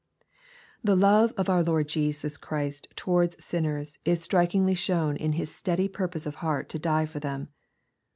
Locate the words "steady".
5.53-5.87